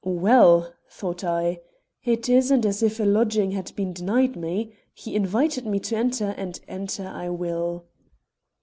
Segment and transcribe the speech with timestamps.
[0.03, 1.59] "Well!" thought I,
[2.03, 4.73] "it isn't as if a lodging had been denied me.
[4.95, 7.85] He invited me to enter, and enter I will."